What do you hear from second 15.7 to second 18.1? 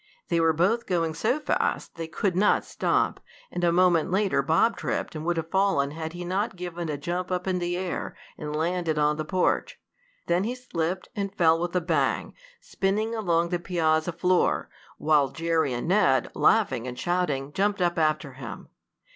and Ned, laughing and shouting, jumped up